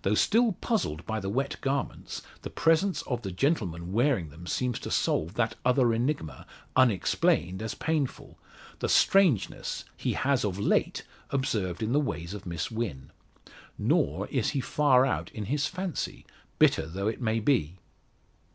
[0.00, 4.78] Though still puzzled by the wet garments, the presence of the gentleman wearing them seems
[4.78, 8.38] to solve that other enigma, unexplained as painful
[8.78, 13.10] the strangeness he has of late observed in the ways of Miss Wynn.
[13.76, 16.24] Nor is he far out in his fancy,
[16.58, 17.76] bitter though it be.